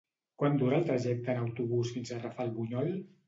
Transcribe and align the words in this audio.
Quant 0.43 0.55
dura 0.61 0.77
el 0.77 0.87
trajecte 0.87 1.35
en 1.35 1.43
autobús 1.43 1.93
fins 1.97 2.13
a 2.13 2.19
Rafelbunyol? 2.25 2.93